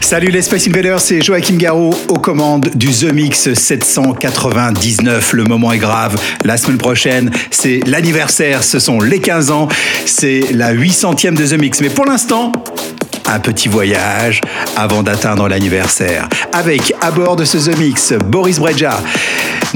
Salut 0.00 0.28
les 0.28 0.42
Space 0.42 0.68
Invaders, 0.68 1.00
c'est 1.00 1.20
Joachim 1.20 1.56
Garraud 1.56 1.94
aux 2.08 2.18
commandes 2.18 2.70
du 2.74 2.88
The 2.88 3.12
Mix 3.12 3.52
799. 3.52 5.32
Le 5.32 5.44
moment 5.44 5.72
est 5.72 5.78
grave. 5.78 6.16
La 6.44 6.56
semaine 6.56 6.78
prochaine, 6.78 7.30
c'est 7.50 7.80
l'anniversaire, 7.86 8.62
ce 8.62 8.78
sont 8.78 9.00
les 9.00 9.18
15 9.18 9.50
ans, 9.50 9.68
c'est 10.04 10.44
la 10.52 10.72
800e 10.72 11.34
de 11.34 11.44
The 11.44 11.58
Mix. 11.58 11.80
Mais 11.80 11.90
pour 11.90 12.04
l'instant, 12.04 12.52
un 13.26 13.40
petit 13.40 13.68
voyage 13.68 14.40
avant 14.76 15.02
d'atteindre 15.02 15.48
l'anniversaire. 15.48 16.28
Avec 16.52 16.94
à 17.00 17.10
bord 17.10 17.36
de 17.36 17.44
ce 17.44 17.58
The 17.58 17.76
Mix, 17.76 18.12
Boris 18.12 18.58
Breja, 18.58 19.00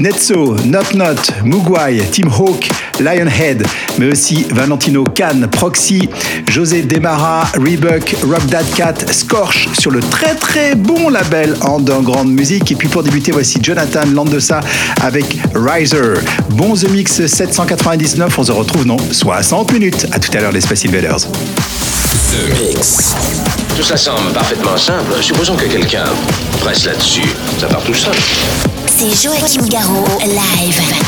Netso, 0.01 0.55
Not 0.65 0.95
Not, 0.95 1.43
Mugwai, 1.43 2.01
Tim 2.11 2.27
Hawk, 2.27 2.67
Lionhead, 2.99 3.63
mais 3.99 4.07
aussi 4.07 4.47
Valentino 4.49 5.03
Khan, 5.03 5.47
Proxy, 5.51 6.09
José 6.49 6.81
Demara, 6.81 7.47
Reebok, 7.53 8.15
Rock 8.23 8.43
Dad 8.47 8.65
Cat, 8.75 8.95
Scorch 9.11 9.69
sur 9.79 9.91
le 9.91 9.99
très 9.99 10.33
très 10.33 10.73
bon 10.73 11.09
label 11.09 11.55
Underground 11.61 12.31
Music. 12.31 12.71
Et 12.71 12.75
puis 12.75 12.87
pour 12.87 13.03
débuter, 13.03 13.31
voici 13.31 13.59
Jonathan 13.61 14.01
Landosa 14.11 14.61
avec 15.01 15.37
Riser. 15.53 16.15
Bon 16.49 16.73
The 16.73 16.89
Mix 16.89 17.27
799, 17.27 18.39
on 18.39 18.43
se 18.43 18.51
retrouve 18.51 18.85
dans 18.85 18.97
60 18.97 19.71
minutes. 19.71 20.07
À 20.13 20.19
tout 20.19 20.35
à 20.35 20.41
l'heure 20.41 20.51
les 20.51 20.61
Space 20.61 20.83
Invaders. 20.85 21.27
The 22.31 22.59
Mix. 22.59 23.13
Tout 23.77 23.83
ça 23.83 23.97
semble 23.97 24.31
parfaitement 24.33 24.77
simple. 24.77 25.13
Supposons 25.21 25.55
que 25.55 25.65
quelqu'un 25.65 26.05
presse 26.59 26.85
là-dessus. 26.85 27.29
Ça 27.59 27.67
part 27.67 27.83
tout 27.83 27.93
seul. 27.93 28.15
C'est 29.01 29.15
Joachim 29.23 29.67
Garraud, 29.67 30.05
live. 30.27 31.01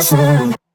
Mix. 0.00 0.69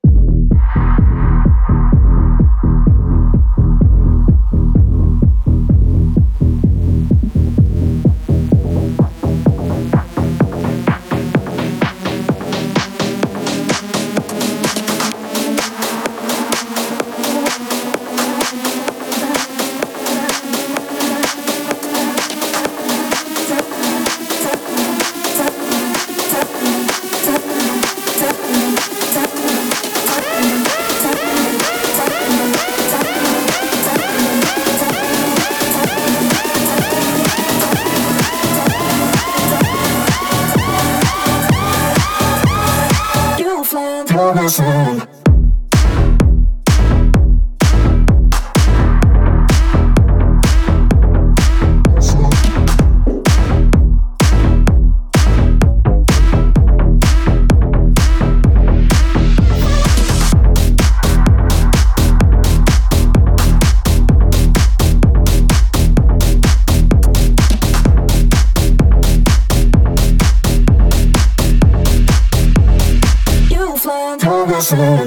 Plus 74.66 75.05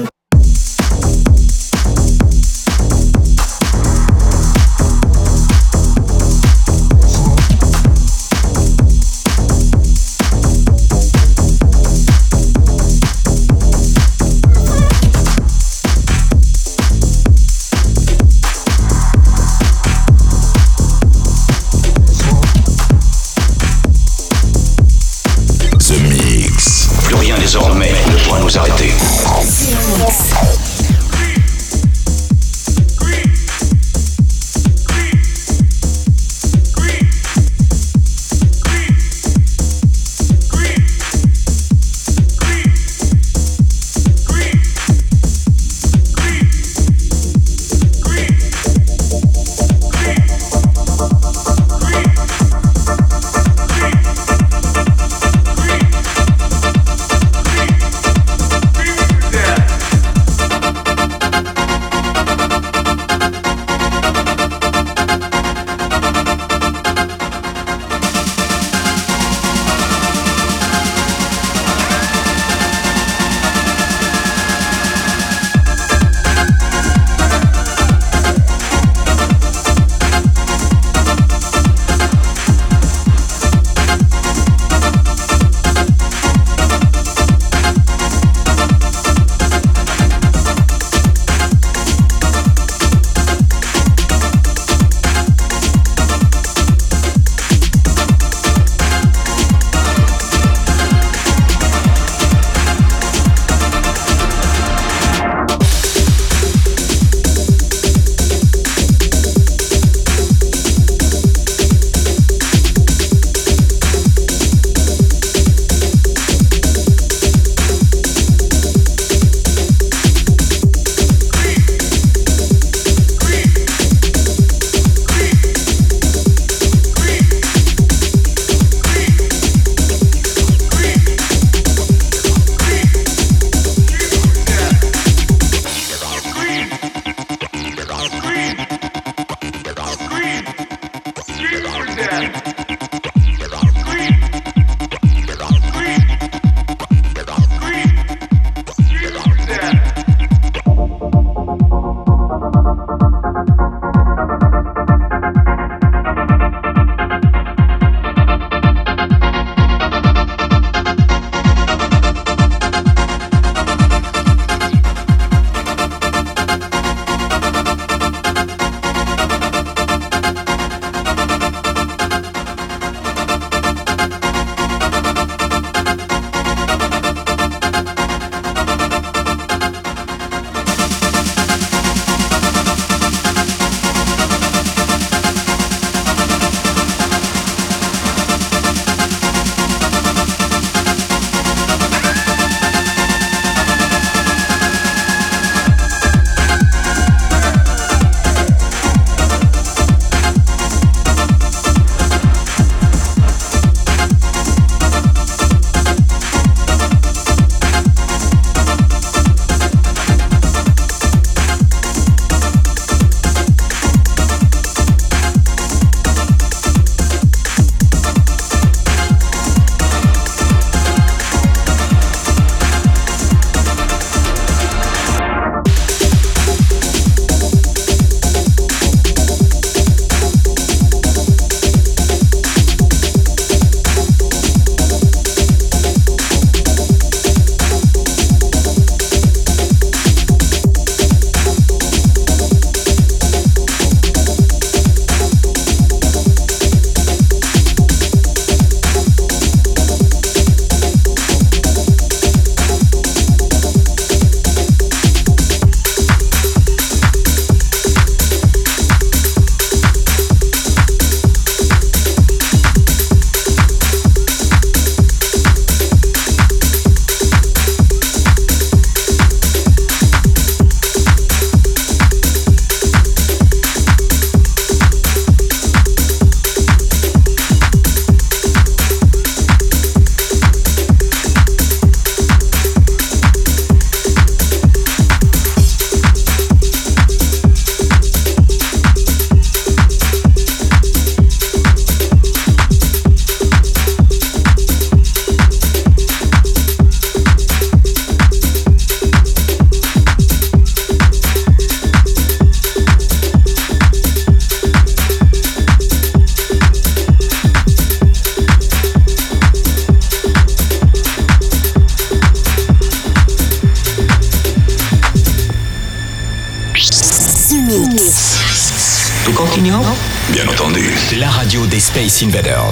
Invaders. 322.21 322.68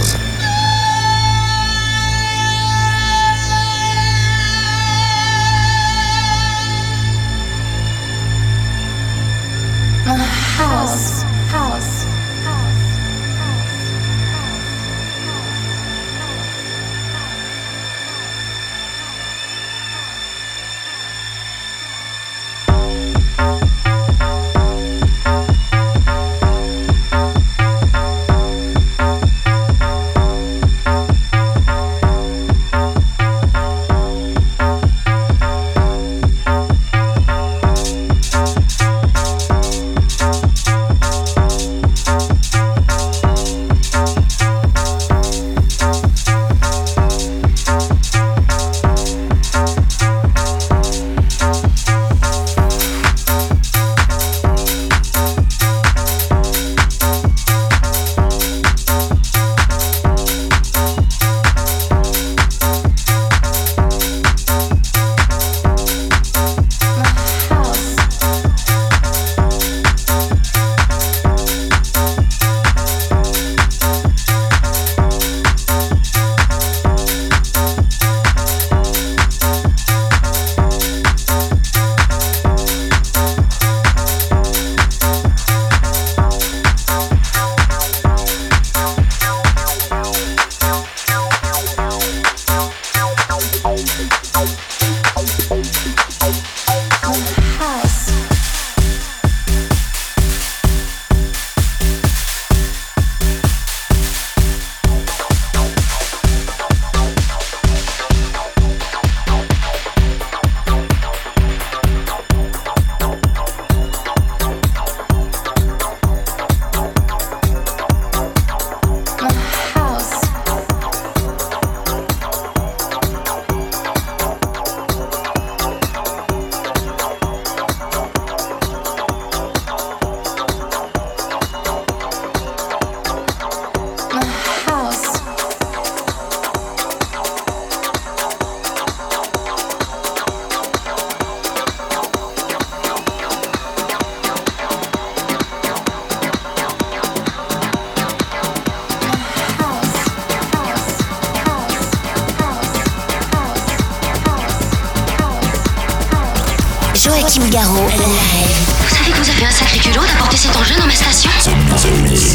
Joachim 157.07 157.49
Garraud, 157.49 157.87
live. 157.87 158.67
Vous 158.81 158.95
savez 158.95 159.11
que 159.11 159.17
vous 159.17 159.29
avez 159.29 159.45
un 159.45 159.51
sacré 159.51 159.79
culot 159.79 160.03
d'apporter 160.05 160.35
cet 160.35 160.53
engin 160.57 160.77
dans 160.77 160.87
ma 160.87 160.93
station? 160.93 161.31
The 161.41 161.87
Mix. 162.03 162.33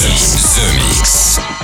The 0.00 0.74
Mix. 0.74 1.38
Joachim 1.38 1.63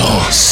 puissance. 0.00 0.49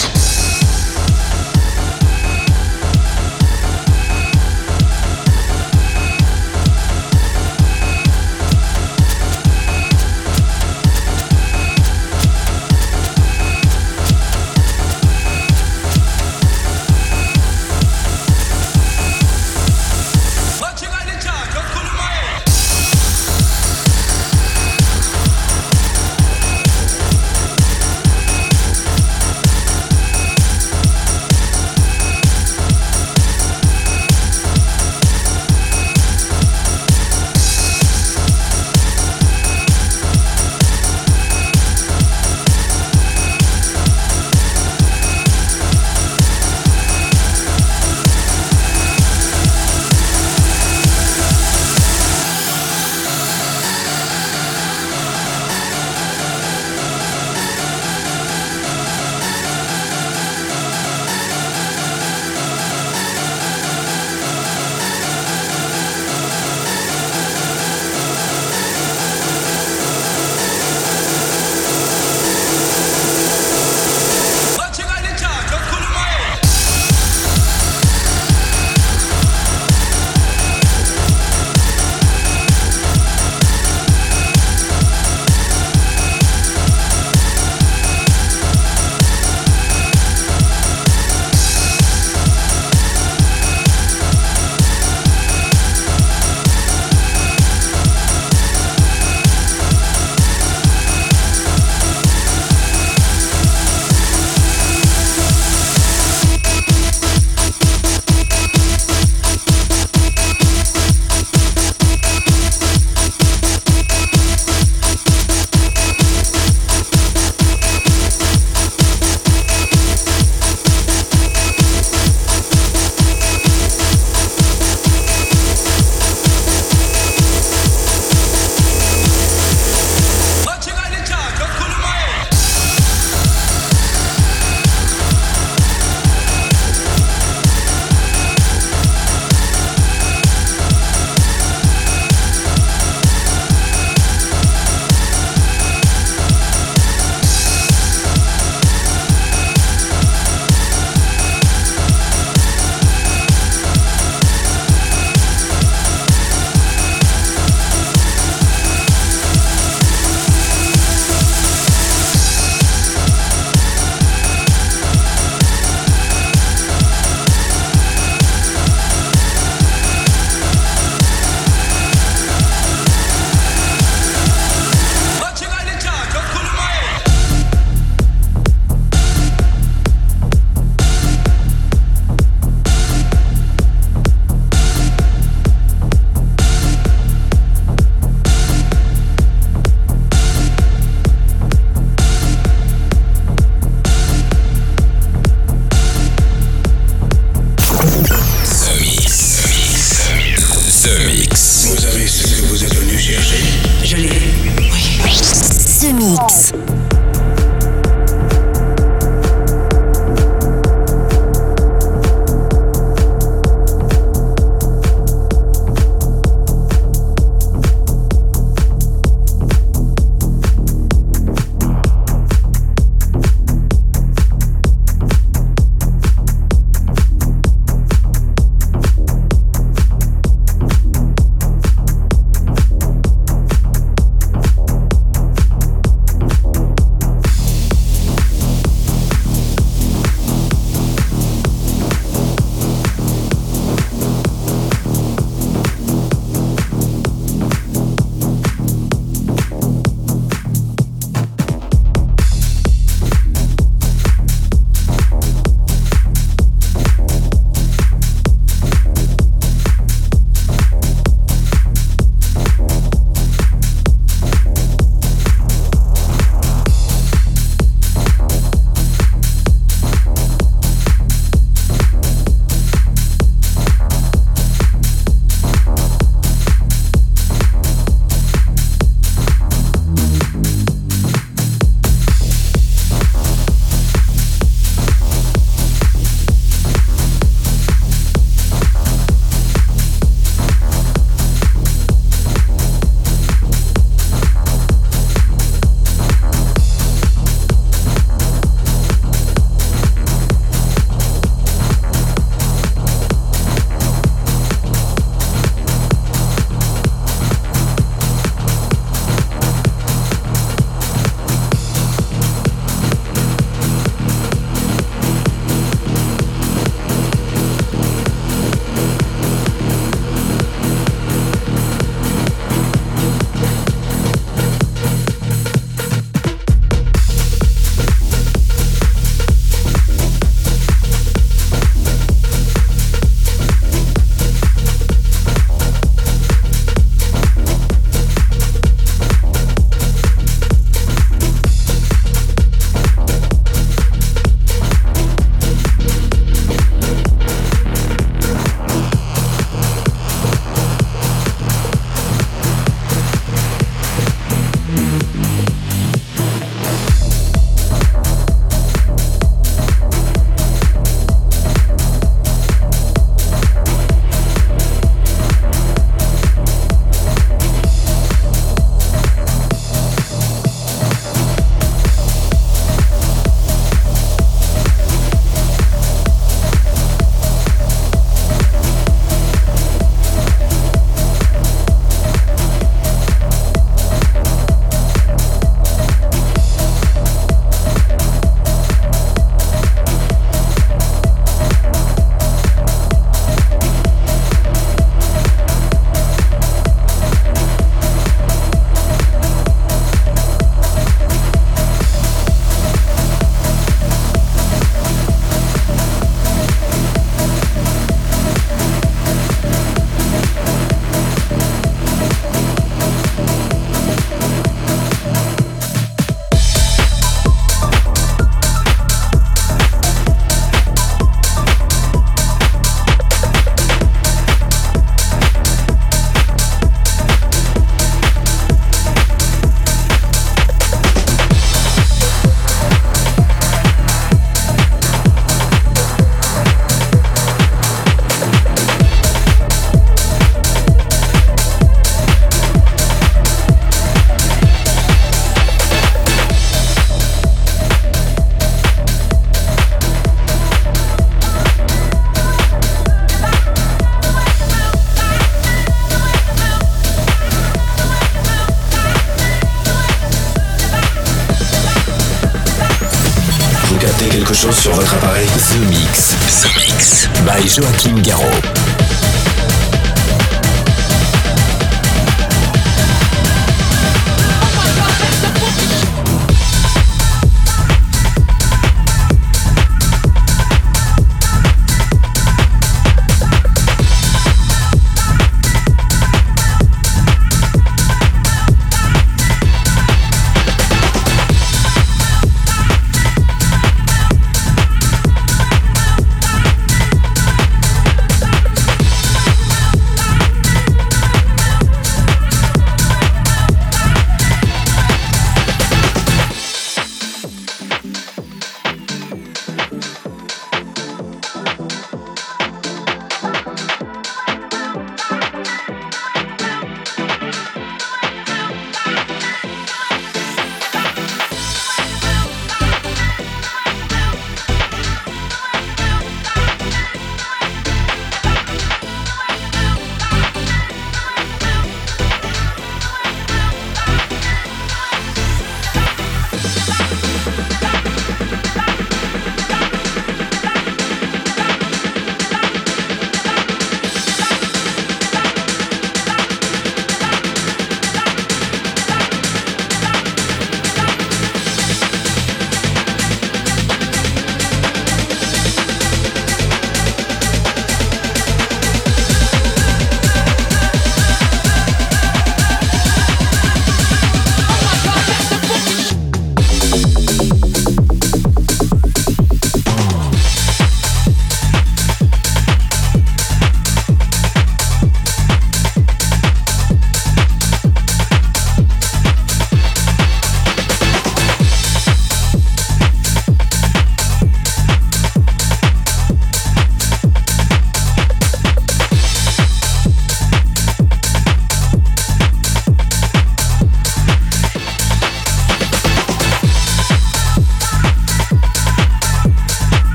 Joachim 467.59 468.01
Garraud. 468.03 468.28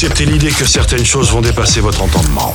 Accepter 0.00 0.26
l'idée 0.26 0.52
que 0.52 0.64
certaines 0.64 1.04
choses 1.04 1.32
vont 1.32 1.40
dépasser 1.40 1.80
votre 1.80 2.00
entendement. 2.02 2.54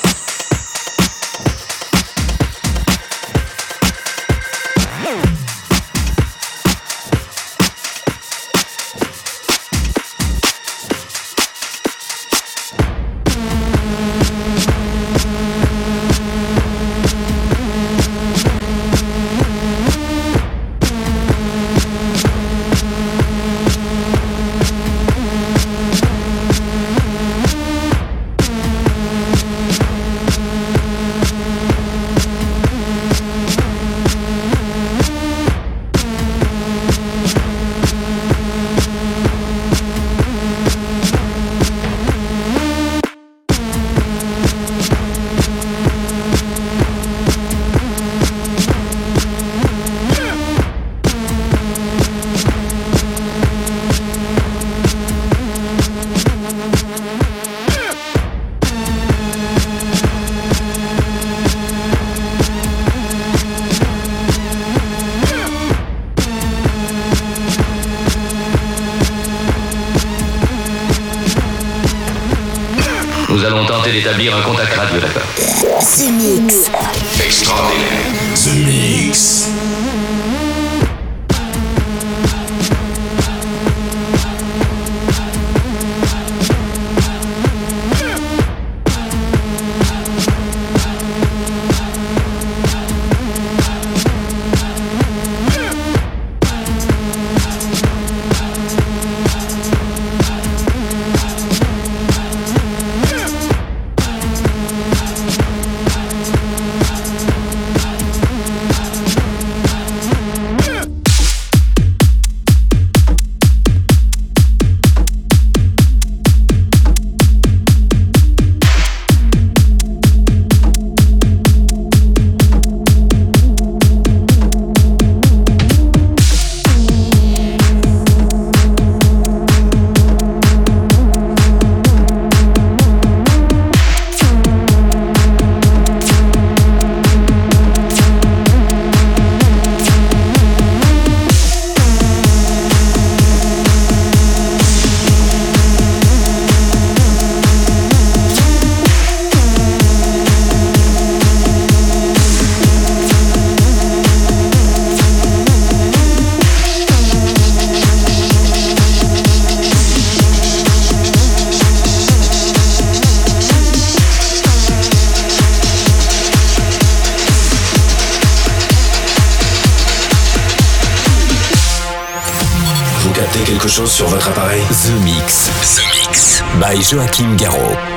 By 176.71 176.77
Joachim 176.79 177.35
Garraud. 177.35 177.90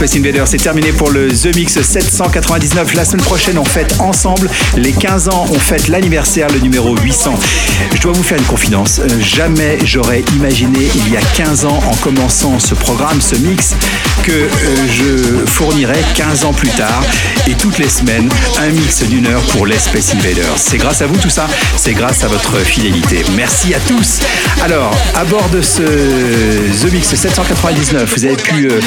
Space 0.00 0.16
Invader, 0.16 0.44
c'est 0.46 0.56
terminé 0.56 0.92
pour 0.92 1.10
le 1.10 1.28
The 1.28 1.54
Mix 1.54 1.78
799. 1.78 2.94
La 2.94 3.04
semaine 3.04 3.22
prochaine, 3.22 3.58
on 3.58 3.66
fête 3.66 3.96
ensemble 4.00 4.48
les 4.78 4.92
15 4.92 5.28
ans, 5.28 5.44
on 5.50 5.58
fête 5.58 5.88
l'anniversaire, 5.88 6.48
le 6.48 6.58
numéro 6.58 6.96
800. 6.96 7.38
Je 7.94 8.00
dois 8.00 8.12
vous 8.12 8.22
faire 8.22 8.38
une 8.38 8.44
confidence. 8.44 8.98
Euh, 8.98 9.06
jamais 9.20 9.76
j'aurais 9.84 10.24
imaginé, 10.36 10.88
il 10.94 11.12
y 11.12 11.18
a 11.18 11.20
15 11.20 11.66
ans, 11.66 11.82
en 11.86 11.94
commençant 11.96 12.58
ce 12.58 12.74
programme, 12.74 13.20
ce 13.20 13.36
mix, 13.36 13.74
que 14.22 14.32
euh, 14.32 14.48
je 14.88 15.44
fournirais 15.44 16.02
15 16.14 16.44
ans 16.46 16.54
plus 16.54 16.70
tard 16.70 17.02
et 17.46 17.52
toutes 17.52 17.78
les 17.78 17.88
semaines 17.88 18.28
un 18.58 18.68
mix 18.70 19.02
d'une 19.02 19.26
heure 19.26 19.42
pour 19.52 19.66
les 19.66 19.78
Space 19.78 20.14
Invaders. 20.14 20.56
C'est 20.56 20.78
grâce 20.78 21.02
à 21.02 21.06
vous 21.06 21.16
tout 21.18 21.30
ça, 21.30 21.46
c'est 21.76 21.92
grâce 21.92 22.24
à 22.24 22.28
votre 22.28 22.56
fidélité. 22.60 23.22
Merci 23.36 23.74
à 23.74 23.80
tous. 23.80 24.20
Alors, 24.62 24.96
à 25.14 25.24
bord 25.24 25.48
de 25.50 25.60
ce 25.60 25.82
The 25.82 26.90
Mix 26.90 27.14
799, 27.14 28.14
vous 28.16 28.24
avez 28.24 28.36
pu 28.36 28.70
euh, 28.70 28.80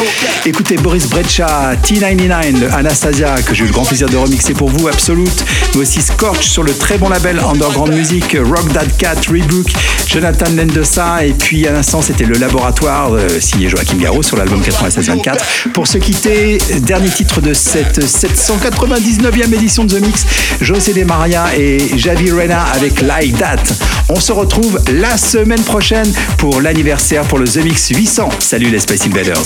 écouter 0.45 0.76
Boris 0.78 1.03
Breccia, 1.08 1.76
T99, 1.84 2.72
Anastasia, 2.74 3.36
que 3.45 3.54
j'ai 3.54 3.64
eu 3.64 3.68
le 3.68 3.74
grand 3.74 3.84
plaisir 3.84 4.08
de 4.10 4.18
remixer 4.18 4.54
pour 4.54 4.70
vous, 4.70 4.88
Absolute, 4.88 5.45
mais 5.74 5.82
aussi 5.82 6.01
Scorch 6.01 6.47
sur 6.47 6.64
le 6.64 6.74
très 6.74 6.97
bon 6.97 7.10
label 7.10 7.39
Underground 7.39 7.93
Music, 7.93 8.38
Rock 8.39 8.72
That 8.74 8.86
Cat, 8.97 9.16
Rebook, 9.28 9.68
Jonathan 10.08 10.51
Lendosa, 10.56 11.26
et 11.26 11.34
puis 11.34 11.68
à 11.68 11.72
l'instant 11.72 12.01
c'était 12.01 12.26
le 12.26 12.38
laboratoire 12.38 13.14
euh, 13.14 13.39
signé 13.39 13.70
Joachim 13.70 13.97
Garraud 13.97 14.24
sur 14.24 14.38
l'album 14.38 14.62
9624. 14.62 15.70
Pour 15.74 15.88
se 15.88 15.97
quitter, 15.97 16.58
dernier 16.82 17.10
titre 17.10 17.41
de 17.41 17.54
cette 17.54 18.04
799e 18.04 19.54
édition 19.54 19.86
de 19.86 19.99
The 19.99 20.06
Mix, 20.06 20.26
José 20.62 20.93
De 20.93 21.04
Maria 21.04 21.45
et 21.58 21.97
Javi 21.97 22.32
Rena 22.32 22.64
avec 22.74 23.01
Like 23.01 23.38
That. 23.38 23.64
On 24.10 24.20
se 24.20 24.32
retrouve 24.32 24.80
la 24.91 25.18
semaine 25.18 25.62
prochaine 25.62 26.12
pour 26.38 26.62
l'anniversaire 26.62 27.24
pour 27.24 27.39
le 27.39 27.45
The 27.45 27.64
Mix 27.64 27.89
800. 27.89 28.30
Salut 28.39 28.70
les 28.70 28.80
Space 28.80 29.06
Invaders. 29.06 29.43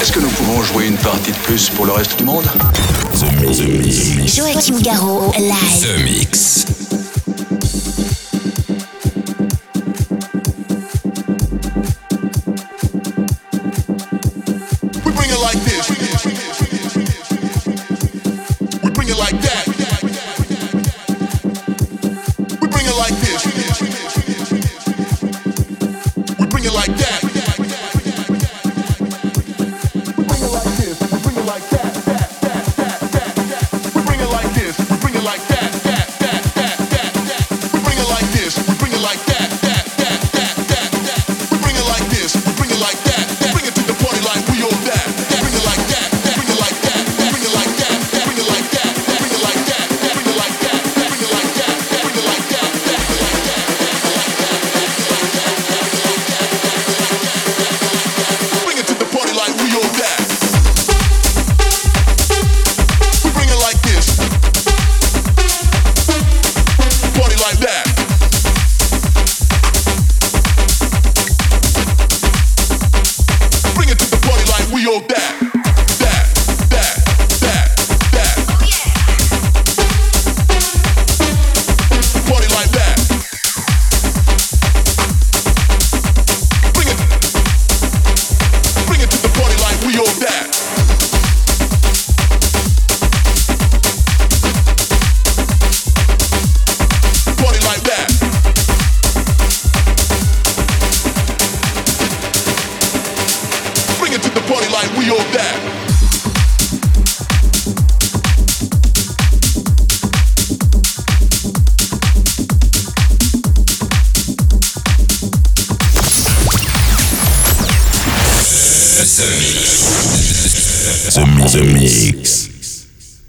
Est-ce 0.00 0.12
que 0.12 0.20
nous 0.20 0.28
pouvons 0.28 0.62
jouer 0.62 0.86
une 0.86 0.96
partie 0.96 1.32
de 1.32 1.36
plus 1.38 1.70
pour 1.70 1.84
le 1.84 1.92
reste 1.92 2.16
du 2.18 2.24
monde? 2.24 2.44
The 3.14 3.62
Mix. 3.66 4.36
Joachim 4.36 4.80
Garraud, 4.80 5.32
live. 5.36 5.52
The 5.82 6.04
Mix. 6.04 6.77